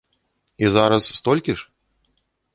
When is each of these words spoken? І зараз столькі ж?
І 0.57 0.65
зараз 0.75 1.11
столькі 1.19 1.55
ж? 1.61 1.69